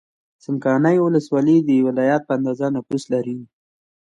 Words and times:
څمکنیو 0.43 1.03
ولسوالۍ 1.05 1.57
د 1.63 1.69
ولایت 1.87 2.21
په 2.25 2.33
اندازه 2.37 2.65
نفوس 2.75 3.03
لري. 3.13 3.37